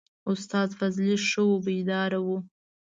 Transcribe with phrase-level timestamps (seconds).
[0.31, 2.27] استاد فضلي ښه وو بیداره و.